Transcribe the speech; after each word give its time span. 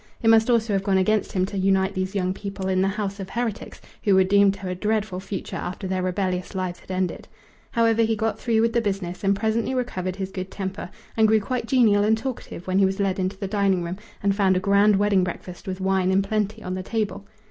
It 0.23 0.31
must 0.31 0.49
also 0.49 0.73
have 0.73 0.81
gone 0.81 0.97
against 0.97 1.33
him 1.33 1.45
to 1.45 1.59
unite 1.59 1.93
these 1.93 2.15
young 2.15 2.33
people 2.33 2.67
in 2.67 2.81
the 2.81 2.87
house 2.87 3.19
of 3.19 3.29
heretics 3.29 3.79
who 4.03 4.15
were 4.15 4.23
doomed 4.23 4.55
to 4.55 4.67
a 4.67 4.73
dreadful 4.73 5.19
future 5.19 5.55
after 5.57 5.85
their 5.87 6.01
rebellious 6.01 6.55
lives 6.55 6.79
had 6.79 6.89
ended. 6.89 7.27
However, 7.69 8.01
he 8.01 8.15
got 8.15 8.39
through 8.39 8.61
with 8.61 8.73
the 8.73 8.81
business, 8.81 9.23
and 9.23 9.35
presently 9.35 9.75
recovered 9.75 10.15
his 10.15 10.31
good 10.31 10.49
temper 10.49 10.89
and 11.15 11.27
grew 11.27 11.39
quite 11.39 11.67
genial 11.67 12.03
and 12.03 12.17
talkative 12.17 12.65
when 12.65 12.79
he 12.79 12.85
was 12.87 12.99
led 12.99 13.19
into 13.19 13.37
the 13.37 13.45
dining 13.47 13.83
room 13.83 13.97
and 14.23 14.35
found 14.35 14.57
a 14.57 14.59
grand 14.59 14.95
wedding 14.95 15.23
breakfast 15.23 15.67
with 15.67 15.79
wine 15.79 16.09
in 16.09 16.23
plenty 16.23 16.63
on 16.63 16.73
the 16.73 16.81
table. 16.81 17.27